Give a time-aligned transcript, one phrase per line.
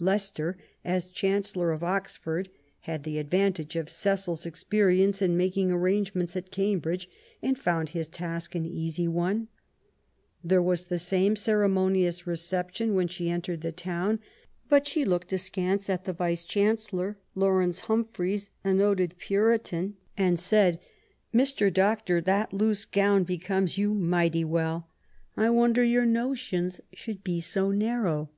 [0.00, 2.48] Leicester, as Chancellor of Oxford,
[2.90, 7.08] had the advantage of Cecil's experience in making arrange ments at Cambridge,
[7.40, 9.46] and found his task an easy one.
[10.42, 10.66] ELIZABETH AND MARY STUART.
[10.66, 14.18] 93 There was the same ceremonious reception when she entered the town;
[14.68, 20.80] but she looked askance at the Vice Chancellor, Lawrence Humphreys, a noted Puritan, and said:"
[21.32, 21.72] Mr.
[21.72, 24.88] Doctor, that loose gown becomes you mighty well;
[25.36, 28.30] I wonder your notions should be so narrow.